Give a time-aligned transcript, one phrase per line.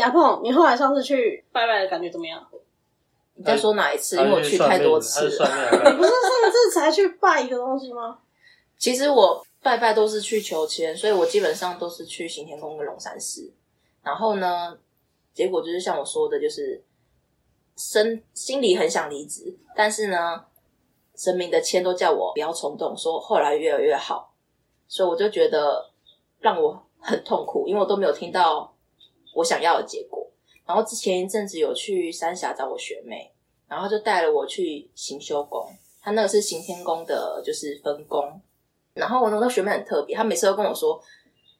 [0.00, 2.46] 阿碰，你后来上次去拜拜的感觉怎么样？
[3.34, 4.16] 你在说哪一次？
[4.16, 5.70] 因为我去太多次了。
[5.72, 8.18] 你不是上次才去拜一个东西吗？
[8.76, 13.52] 其实我拜拜都是去求签，所以我基本上都是去行天宫跟龙山寺。
[14.02, 14.76] 然后呢，
[15.32, 16.82] 结果就是像我说的，就是
[17.76, 20.44] 身心里很想离职，但是呢，
[21.16, 24.34] 神明的签都叫我不要冲动，说后来越来越好，
[24.88, 25.90] 所以我就觉得
[26.40, 28.69] 让我很痛苦，因为我都没有听到
[29.34, 30.26] 我想要的结果。
[30.66, 33.32] 然后之前一阵子有去三峡找我学妹，
[33.68, 35.66] 然后就带了我去行修宫，
[36.00, 38.40] 他那个是行天宫的，就是分宫。
[38.94, 41.00] 然后我那个学妹很特别，她每次都跟我说，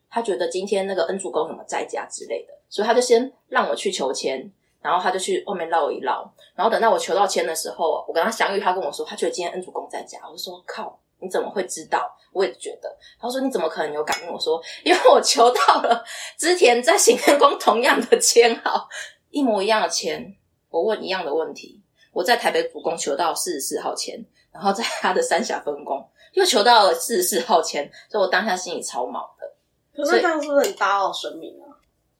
[0.09, 4.51] 她觉得今天那个恩主公怎么在家之类的，所以她就先让我去求签，
[4.83, 12.17] 然后她就去外面绕一绕，然后等到我求到签的时候，我跟她相遇，她跟我说，她觉得今天恩主公在家，我就说靠，你怎么会知道？
[12.33, 12.89] 我也觉得，
[13.21, 14.33] 他说你怎么可能有感应？
[14.33, 16.05] 我说因为我求到了
[16.39, 18.89] 之前在行天宫同样的签号，
[19.31, 20.37] 一模一样的签，
[20.69, 26.09] 我问一样的问题，我在台北主宫求到四十四号签，然后在他的三峡分宫。
[26.35, 29.53] 又求到了四十四号签，所以我当下心里超毛的。
[29.93, 31.67] 可是这样是不是很打扰神明啊？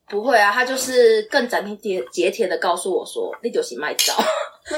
[0.09, 4.13] 不会啊，他就是更斩钉截截铁的告诉我说：“你就是卖招，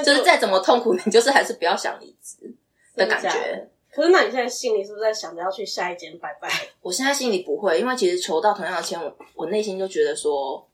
[0.05, 2.55] 就是再怎么痛苦，你就是还是不要想离职
[2.95, 6.49] 的感觉。”可是那你现在心里是不是在想着要去下一间拜拜？
[6.81, 10.67] 我现在心里不会，因为其实求到同样的钱，我我内心就觉得说，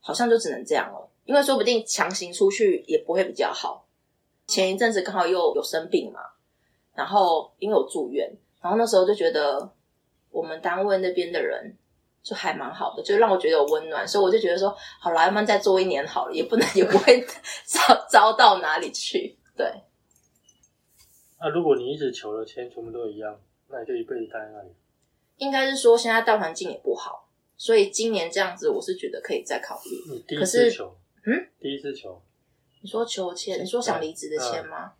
[0.00, 3.86] 好像就只能这样了，因为说不定强行出去也不会比较好。
[4.46, 6.20] 前一阵子刚好又有生病嘛。
[6.92, 9.70] 然后因为我住院，然后那时候就觉得
[10.30, 11.74] 我们单位那边的人
[12.22, 17.24] 就还蛮好的，就让我觉得有温暖，所以我就觉得说，好，来慢再做一年好了，也不能 也不会
[17.64, 19.38] 糟糟到哪里去。
[19.56, 19.66] 对。
[21.40, 24.68] 那如果你一直求的签全部都一样，那你就一辈子待在那里。
[25.38, 30.12] 应该是说现在大环境也不好，所以今年这样子，我是觉得可以再考虑。
[30.12, 32.20] 你第一次求，嗯，第一次求，
[32.82, 34.92] 你说求签，你说想离职的签吗？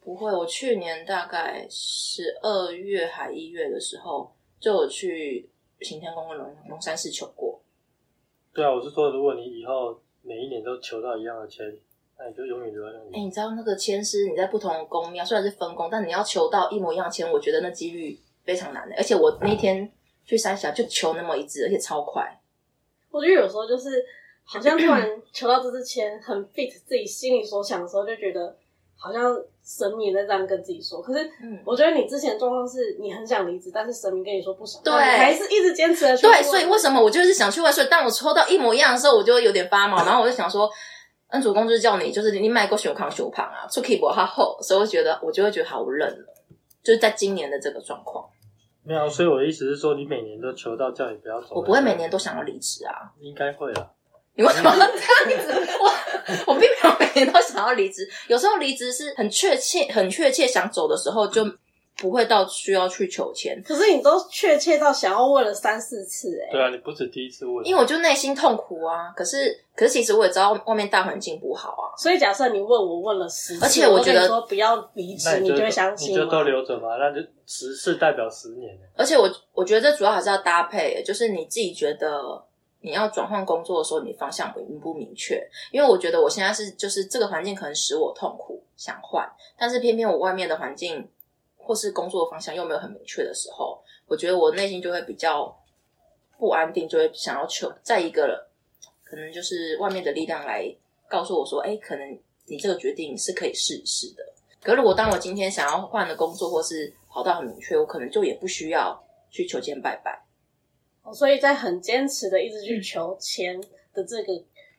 [0.00, 5.48] 不会，我去年大概十二月还一月的时候，就有去
[5.80, 7.60] 行天宫跟龙龙山寺求过。
[8.52, 11.64] 对啊，我是说，如果你以后每一年都求到一样的签，
[12.18, 13.16] 那你就永远留在那里。
[13.16, 18.94] 哎，你知道那个签师，你在不同的宫庙虽然是分工，但你要求到一模一样签，我觉得那几率非常难的。
[18.96, 19.90] 而且我那天
[20.24, 22.40] 去三峡就求那么一支，而且超快。
[23.10, 24.04] 我觉得有时候就是
[24.44, 28.56] 好像突然求到这支签很 fit 自己心里所想的时候，就觉得。
[28.96, 31.28] 好像神明在这样跟自己说，可是
[31.66, 36.16] 我觉得你之前状况是你很想离职，但是神明跟你说不想，对，还是一直坚持的。
[36.16, 37.84] 对，所以为什么我就是想去万岁？
[37.86, 40.70] 当我抽到一模一样的时候，我就有点发毛，然后我就想说，
[41.28, 46.34] 恩主公就是叫你，就是你卖过修康修胖啊，出 keyboard 他后，所以我觉得我就会觉得好认了，
[46.82, 48.24] 就是在今年的这个状况。
[48.84, 53.90] 没有，所以我的意思是说，你每年都求到叫你不要走，我不会每年都想要离职啊，应该会啊。
[54.36, 55.52] 你为什么这样子？
[55.80, 55.90] 我
[56.52, 61.44] 我并没有每年都想要离职，有时候离职是很确切、很确切想走的时候，就
[61.96, 63.62] 不会到需要去求签。
[63.64, 69.12] 可是你都确切到想要问了三四次，哎，对啊，你不止第一次问，因为我就内心痛苦啊。
[69.16, 71.94] 可是，可是其实我也知道外面大环境不好啊。
[71.96, 78.76] 所以假设你问我问了十次，而且我觉得说不要离职，你就会相信，你就都留着嘛，那就十次代表十年。
[78.96, 82.44] 而且我我觉得这主要还是要搭配，就是你自己觉得。
[82.86, 85.42] 你要转换工作的时候，你方向明不明确？
[85.72, 89.26] 因为我觉得我现在是就是这个环境可能使我痛苦，想换，
[89.58, 91.08] 但是偏偏我外面的环境
[91.64, 95.56] 或是工作方向又没有很明确的时候，我觉得我内心就会比较
[96.38, 98.46] 不安定，就会想要求再一个
[99.02, 100.72] 可能就是外面的力量来
[101.08, 104.22] 告诉我说，哎，可能你这个决定是可以试一试的。
[104.62, 110.22] 可如果当我今天想要换的工作或是跑道很明确，我可能就也不需要去求签拜拜。
[111.12, 113.60] 所以在很坚持的一直去求签
[113.92, 114.32] 的这个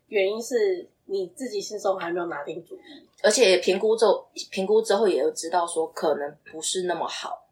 [0.07, 2.79] 原因是你自己心中还没有拿定主意，
[3.23, 7.43] 而且评估之后，评估之后也有知道说可能不是那么好。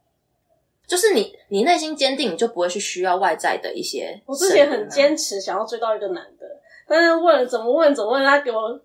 [0.85, 4.21] 就是你你内心坚定，你就不会去需要外在的一些。
[4.25, 6.45] 我之前很坚持想要追到一个男的，
[6.87, 8.77] 但是问怎么问怎么问，他给我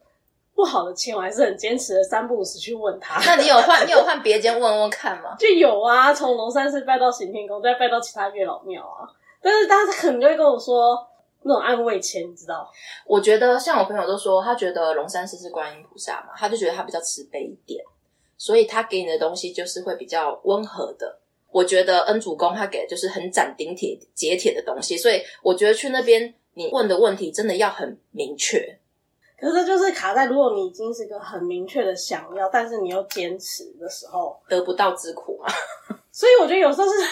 [0.55, 3.20] 不好的钱，我还是很坚持的三不五时去问他。
[3.26, 5.35] 那你有换你有换别间问问看吗？
[5.38, 9.11] 就有啊，从龙山寺拜到行天宫，再拜到其他月老庙啊。
[9.43, 11.05] 但是，但是可能就会跟我说
[11.43, 12.70] 那种安慰签，你知道？
[13.06, 17.82] 我觉得像我朋友都说，他觉得龙山寺是观音菩萨嘛，他就觉得他比较慈悲一点，
[18.37, 21.19] 所以他给你的东西就是会比较温和的。
[21.50, 28.79] 我觉得恩主公他给的就是很斩钉铁截铁的东西，所以我觉得去那边你问的问题真的要很明确。
[29.41, 35.49] 可是就是卡在，如果你已经是一个很明确的想要，但是你又坚持的时候，得不到之苦嘛。
[36.11, 36.93] 所以我觉得有时候是。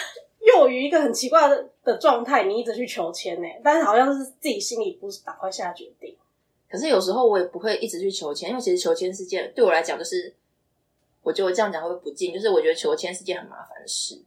[0.47, 6.13] 又于一个很奇怪的状态，你一直去求签呢，但是好像是自己心里不是赶快下决定。
[6.69, 10.35] 可是有时候我也不会一直去求签，因为其实求签是件对我来讲就是，
[11.23, 14.21] 我觉得我这样讲会不敬，就是我觉得求签是件很麻烦的事，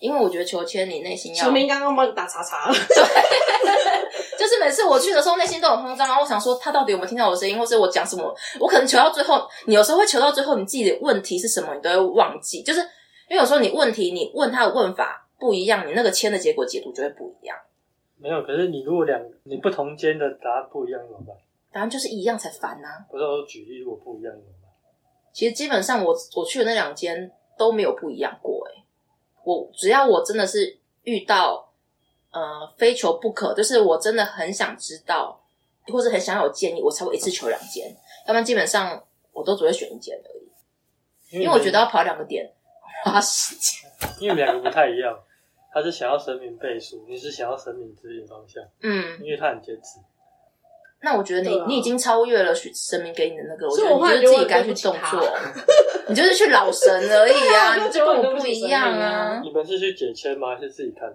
[0.00, 1.44] 因为我觉得求签你内心要。
[1.44, 2.74] 球明刚刚帮你打叉叉了。
[2.74, 3.04] 对
[4.36, 6.22] 就是每次我去的时候，内心都很慌张然后！
[6.22, 8.34] 我想说，他到底有没有听到我的声音，或是我讲什么？
[8.58, 12.62] 我可能求到最后，你有时候会求到最后，你自己的问题是什么，你都会忘记。
[12.62, 12.80] 就是
[13.28, 17.56] 因为有时候你问题，你问他的问法不一样，你那个签的结果解读就会不一样。
[18.18, 21.36] 没有，可是你如果两你不同间的答案不一样怎么办？
[21.72, 23.04] 答案就是一样才烦呐！
[23.10, 24.70] 不是我举例，如果不一样怎么办？
[25.32, 28.68] 其实基本上我我去的那两间都没有不一样过。
[28.68, 28.84] 哎，
[29.44, 31.66] 我只要我真的是遇到。
[32.32, 35.42] 呃，非求不可，就是我真的很想知道，
[35.88, 37.90] 或者很想有建议，我才会一次求两间，
[38.24, 39.02] 要不然基本上
[39.32, 41.36] 我都只会选一间而已。
[41.36, 42.48] 因为我觉得要跑两个点
[43.02, 43.90] 花时间。
[44.20, 45.12] 因为两个不太一样，
[45.72, 48.62] 他是想要神明背书，你是想要神明指引方向。
[48.82, 49.98] 嗯，因为他很坚持。
[51.02, 55.38] 那我觉得你你已经超越了神明给你的那个，我觉得你就是自己该去动作，
[56.08, 59.40] 你就是去老神而已啊， 你就跟我不一样啊。
[59.42, 60.54] 你们是去解签吗？
[60.54, 61.10] 还是自己看？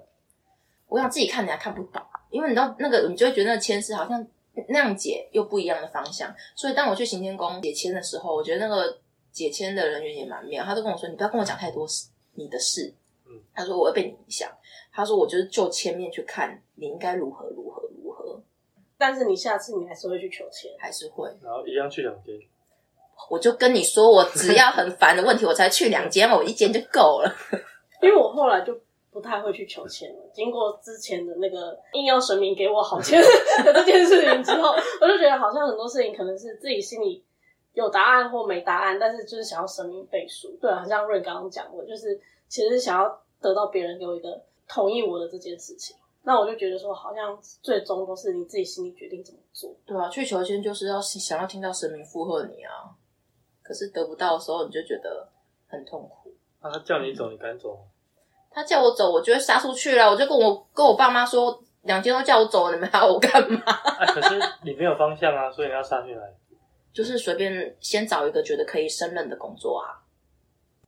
[0.88, 4.26] 我想自己看，你还看不懂，因为你知道那个，你就会觉得那个签是好像
[4.70, 6.34] 那样解又不一样的方向。
[6.56, 8.98] 所以当我去行天宫解签的时候，我觉得那个
[9.32, 12.92] 解签的人员也蛮妙，他都跟我说：“你不要跟我讲太多事，你的事。”
[13.36, 14.50] 嗯，他说我会被你影响。
[14.92, 18.42] 他说我就是就签面去看，你应该如何如何如何。
[18.98, 22.36] 但是你下次你还是会去求签，还是会，然后一样去两间。
[23.30, 27.36] 我就跟你说，我只要很烦的问题，我才去两间嘛，我一间就够了。
[28.02, 28.80] 因为我后来就。
[29.12, 30.30] 不太会去求签了。
[30.34, 33.26] 经过之前的那个硬要神明给我好签的
[33.74, 37.24] 这件事情之后，我就觉得好像很多事情可能是自己心里
[37.72, 40.58] 有答案或没答案，但是就是想要神明背书。
[40.60, 45.96] 对，好像瑞刚刚讲过，就是其实想要得到别人给我一个同意我的这件事情。
[46.24, 49.76] 那我就觉得说，好像最终都是你自己心里决定怎么做。
[49.86, 52.90] 对啊，去求签就是要想要听到神明附和你啊。
[53.62, 55.30] 可是得不到的时候，你就觉得
[55.68, 56.34] 很痛苦。
[56.62, 57.78] 那他叫你走，你敢走？
[58.50, 60.10] 他叫我走，我就会杀出去了。
[60.10, 63.60] 我就跟我跟我爸妈说，两天都叫我走，你们要我干嘛？
[63.66, 66.36] 啊，可是你没有方向啊，所以你要杀进来。
[66.92, 70.02] 就是随便先找一个觉得可以胜任的工作啊。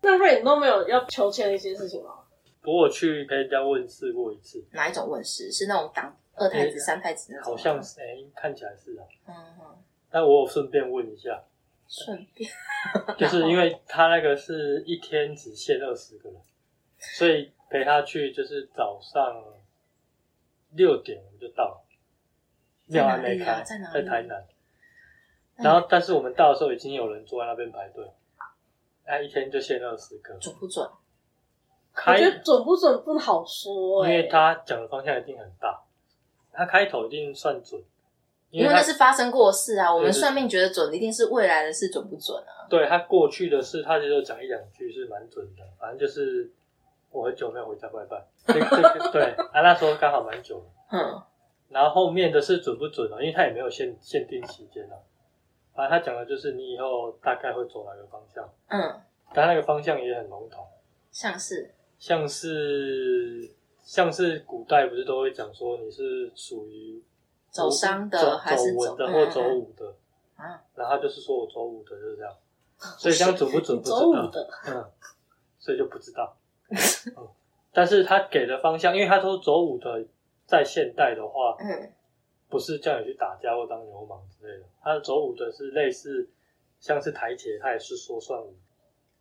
[0.01, 2.11] 那瑞你都没有要求签的一些事情吗？
[2.74, 4.64] 我去陪人家问事过一次。
[4.72, 5.52] 哪一种问事？
[5.52, 7.52] 是那种当二太子、三太子那种？
[7.52, 9.06] 好像是，哎，看起来是啊。
[9.28, 9.84] 嗯嗯。
[10.10, 11.44] 但我顺便问一下。
[11.88, 12.50] 顺便。
[13.18, 16.42] 就是因为他那个是一天只限二十个人，
[17.00, 17.52] 所以。
[17.69, 19.44] 陪他去就是早上
[20.72, 21.84] 六点我们就到，
[22.86, 24.48] 庙还没开，在台南。
[25.58, 28.10] 然后，但是我们到的时候已经有人坐在那边排队。
[29.06, 30.90] 那，一天就限二十个，准不准？
[32.05, 35.81] 我觉得准不准不好说，因为他讲的方向一定很大，
[36.51, 37.81] 他开头一定算准，
[38.51, 39.94] 因为那是发生过事啊。
[39.94, 42.67] 我们算命觉得准，一定是未来的事准不准啊？
[42.69, 46.51] 对他过去的事，他就讲一两句是蛮准的，反正就是。
[47.09, 49.23] 我很久没有回家拜拜， 对
[49.53, 50.65] 啊，那时候刚好蛮久的。
[50.91, 51.23] 嗯，
[51.69, 53.15] 然后后面的是准不准啊？
[53.19, 54.95] 因为他也没有限限定期间啊。
[55.73, 58.47] 反正他讲的就是你以后大概会走哪个方向。
[58.68, 59.01] 嗯，
[59.33, 60.68] 但那个方向也很笼统，
[61.09, 63.49] 像是像是
[63.83, 67.04] 像是古代不是都会讲说你是属于
[67.49, 69.95] 走商的还是走文的或走武的
[70.35, 70.61] 啊？
[70.75, 72.33] 然后就是说我走武的就是这样，
[72.97, 74.31] 所以这样准不准不知道。
[74.68, 74.85] 嗯，
[75.57, 76.37] 所以就不知道。
[77.73, 80.06] 但是他给的方向，因为他说走武的，
[80.45, 81.92] 在现代的话，嗯，
[82.49, 84.66] 不是叫你去打架或当流氓之类的。
[84.81, 86.30] 他走武的是类似，
[86.80, 88.54] 像是台铁，他也是说算武，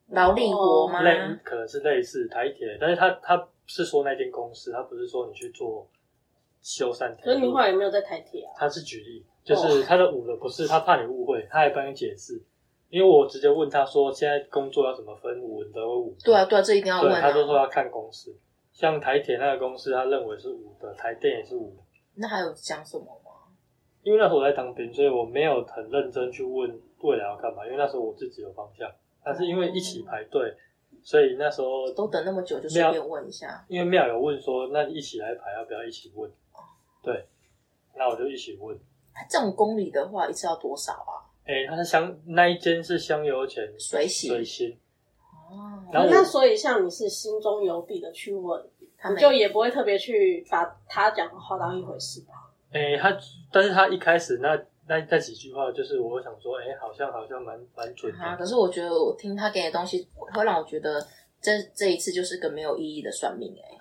[0.09, 1.03] 劳力活吗？
[1.03, 5.89] 类可能是类似台铁，但是他他是说那间公司，他不是说你去做
[6.63, 7.17] 修缮。
[7.23, 8.53] 所以你话有没有在台铁啊？
[8.57, 12.41] 他是举例，就是他的五的不是他怕你误会，他还帮你解释。
[12.89, 17.13] 因为我直接问他说：“现在工作要怎么分五的五？”对啊，对啊，这一定要问。
[17.21, 18.33] 他都说要看公司，
[18.71, 21.83] 像台铁那个公司，他认为是五的，台电也是五的。
[22.15, 23.33] 那还有讲什么吗？
[24.05, 27.67] 因为那时候我在当兵，所以我没有很认真去问未来要干嘛。
[27.67, 28.89] 因为那时候我自己有方向，
[29.27, 30.55] 但是因为一起排队，
[31.03, 33.65] 所以那时候都等那么久，就顺便问一下。
[33.67, 36.31] 因为庙有问说，那一起来排要不要一起问？
[37.03, 37.27] 对，
[37.97, 38.79] 那我就一起问。
[39.29, 41.27] 这种公里的话，一次要多少啊？
[41.45, 44.79] 哎，他是香那一间是香油钱水洗水洗
[45.51, 48.65] 哦，那所以像你是心中有底的去问，
[48.97, 52.35] 他就也不会特别去把他讲的话当一回事吧？
[52.71, 53.17] 哎，他
[53.51, 54.57] 但是他一开始那
[54.89, 58.37] 那那几句话，就是我想说，哎，好像好像蛮蛮准的。
[58.39, 61.05] 可是我觉得我听他给的东西，会让我觉得
[61.41, 63.77] 这这一次就是个没有意义的算命哎。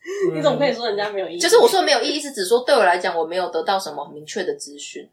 [0.34, 1.38] 你怎么可以说人家没有意义？
[1.38, 5.08] 就是我说没有意义，是指说对我来讲，我没有得到什么明确的资讯。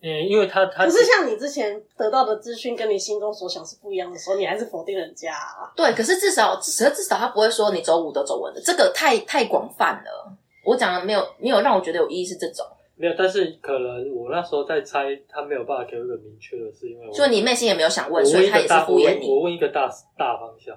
[0.00, 5.34] 嗯，因为他他可是像你之前得到的资讯跟你心中所想是不一样的时候，你还是否定人家。
[5.74, 10.32] 对，可是至少至少至少他不会说你走武的走文的，这个太太广泛了。
[10.64, 12.66] 我讲的没有没有让我觉得有意义是这种。
[12.98, 19.28] 没有，但是可能我那时候在猜，他没有办法给我一个明确的，是因为我就你内心也没有想问，所以他也是敷衍你。
[19.28, 19.86] 我问一个大
[20.16, 20.74] 大方向，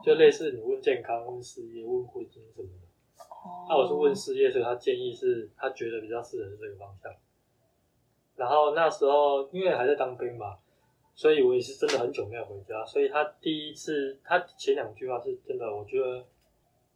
[0.00, 2.86] 就类似你问健康、问事业、问婚姻什么的。
[3.18, 3.66] 哦。
[3.68, 7.12] 那我是问事业，所以他建议是他觉得比较适合这个方向。
[8.36, 10.56] 然后那时候因为还在当兵嘛，
[11.16, 16.24] 所以我也是真的很久没有回家，所以他第一次他前两句话是真的，我觉得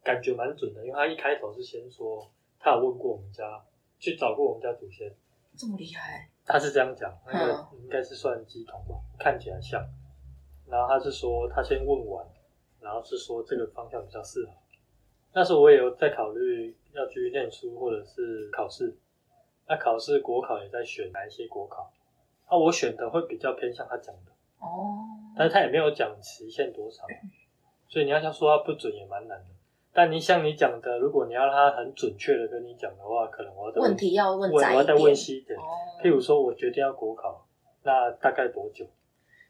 [0.01, 2.25] 感觉蛮准的，因为他一开头是先说
[2.57, 3.61] 他有问过我们家。
[4.01, 5.15] 去找过我们家祖先，
[5.55, 6.27] 这么厉害？
[6.43, 9.79] 他是这样讲，那个应该是算鸡同吧，看起来像。
[10.67, 12.25] 然后他是说他先问完，
[12.81, 14.51] 然后是说这个方向比较适合。
[15.33, 18.97] 那时候我也有在考虑要去念书或者是考试，
[19.67, 21.93] 那考试国考也在选哪一些国考，
[22.49, 25.05] 那我选的会比较偏向他讲的哦，
[25.37, 27.07] 但是他也没有讲期限多长，
[27.87, 29.45] 所以你要想说他不准也蛮难的。
[29.93, 35.59] 但你像你讲的，如果你要他很准确的跟你讲的话，可能我要问题要问我要再问细一点。
[36.01, 37.45] 譬如说，我决定要国考，
[37.83, 38.85] 那大概多久？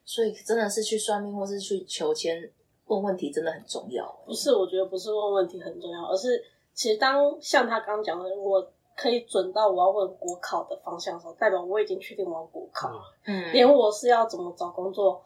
[0.04, 2.52] 所以真的是去算命或是去求签
[2.88, 4.04] 问问题，真的很重要。
[4.26, 6.44] 不是，我觉得不是问问题很重要，而是
[6.74, 8.68] 其实当像他刚刚讲的，我
[8.98, 12.90] 可以准到我要问国考的方向的时候，代表我已经确定我要国考。
[13.26, 15.24] 嗯，连我是要怎么找工作。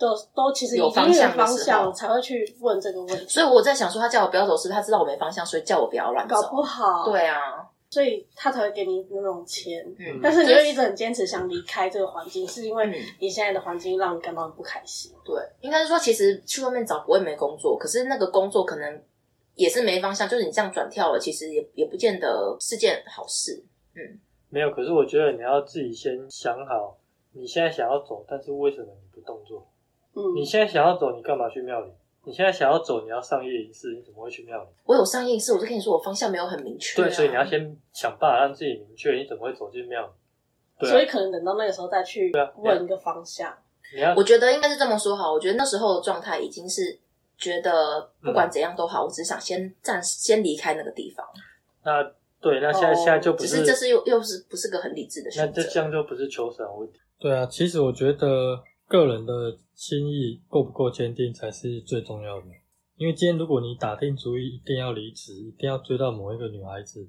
[0.00, 6.34] 都都其实有方向方向才会去问这个问题，所以我在想说，他叫我不要走，是他知道我没方向，所以叫我不要乱走。
[6.34, 9.84] 搞不好，对啊，所以他才会给你那种钱。
[9.98, 15.12] 嗯，但是你又一直很坚持想离开这个环境，是因为你现在的环境让你感到很不开心。
[15.22, 19.02] 对，应该是说，其实去外面找不会没工作，可是那个工作可能
[19.54, 23.62] 也是没方向，就是你这样转跳了，其实也也不见得是件好事。
[23.94, 26.96] 嗯，没有，可是我觉得你要自己先想好，
[27.34, 29.66] 你现在想要走，但是为什么你不动作？
[30.34, 31.90] 你现在想要走，你干嘛去庙里？
[32.22, 34.68] 你现在想要走，你要上夜仪式，你怎么会去庙里？
[34.84, 37.00] 我有上夜仪式，我就跟你说，我方向没有很明确。
[37.02, 40.06] 对，所以你要先想办法让自己明确，你怎么会走进庙
[40.78, 40.86] 里？
[40.86, 43.56] 所以可能等到那个时候再去问一个方向。
[43.94, 45.32] 你要，我觉得应该是这么说好。
[45.32, 46.98] 我觉得那时候的状态已经是
[47.38, 51.26] 觉得不管怎样都好，我只想先暂时先离开那个地方。
[51.84, 52.02] 那
[52.38, 55.62] 对，那现在现在就不是，这是又又是不是个很理智的选择？
[55.62, 57.00] 那这样就不是求神问题。
[57.18, 58.62] 对啊，其实我觉得。
[58.90, 62.46] 个人的心意够不够坚定才是最重要的。
[62.96, 67.08] 因为今天如果你打定主意一定要离职，一定要追到某一个女孩子，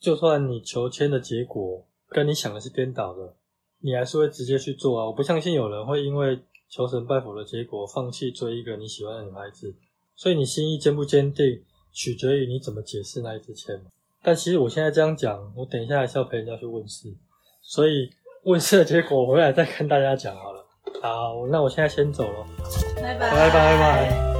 [0.00, 3.36] 就算你求签的结果跟你想的是颠倒的，
[3.78, 5.06] 你还是会直接去做啊！
[5.06, 6.36] 我不相信有人会因为
[6.68, 9.72] 求神拜佛的结果放弃追一个你喜欢的女孩子。
[10.16, 13.80] 所以你心意坚不坚定，取决于你怎么解释那一支签。
[14.20, 17.14] 但其实我现在这样讲，我等一下还是要陪人家去问事，
[17.62, 18.10] 所以
[18.42, 20.63] 问事的结果回来再跟大家讲好了。
[21.04, 22.46] 好，那我现在先走了，
[22.96, 24.33] 拜拜，拜拜拜。